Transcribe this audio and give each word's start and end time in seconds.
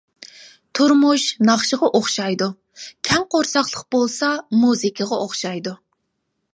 تۇرمۇش 0.79 1.25
ناخشىغا 1.49 1.91
ئوخشايدۇ، 1.99 2.49
كەڭ 3.11 3.29
قورساقلىق 3.37 3.87
بولسا 3.97 4.35
مۇزىكىغا 4.65 5.25
ئوخشايدۇ. 5.25 5.81